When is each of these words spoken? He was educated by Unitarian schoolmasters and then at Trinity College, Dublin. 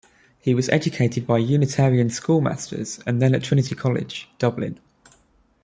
He 0.39 0.55
was 0.55 0.67
educated 0.69 1.27
by 1.27 1.37
Unitarian 1.37 2.09
schoolmasters 2.09 2.99
and 3.05 3.21
then 3.21 3.35
at 3.35 3.43
Trinity 3.43 3.75
College, 3.75 4.29
Dublin. 4.39 4.79